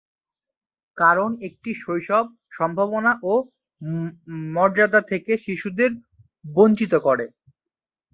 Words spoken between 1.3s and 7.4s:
এটি শৈশব, সম্ভাবনা ও মর্যাদা থেকে শিশুদের বঞ্চিত করে।